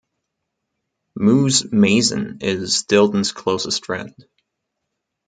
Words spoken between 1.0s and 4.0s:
Moose Mason is Dilton's closest